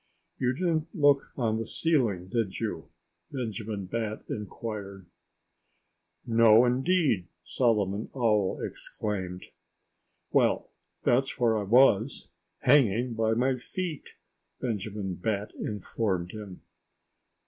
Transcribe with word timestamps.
"You 0.39 0.53
didn't 0.53 0.87
look 0.95 1.21
on 1.37 1.57
the 1.57 1.65
ceiling, 1.67 2.27
did 2.27 2.59
you?" 2.59 2.89
Benjamin 3.31 3.85
Bat 3.85 4.23
inquired. 4.29 5.05
"No, 6.25 6.65
indeed!" 6.65 7.27
Solomon 7.43 8.09
Owl 8.15 8.59
exclaimed. 8.63 9.43
"Well, 10.31 10.71
that's 11.03 11.39
where 11.39 11.55
I 11.55 11.65
was, 11.65 12.29
hanging 12.61 13.13
by 13.13 13.35
my 13.35 13.57
feet," 13.57 14.15
Benjamin 14.59 15.13
Bat 15.13 15.53
informed 15.53 16.31
him. 16.31 16.63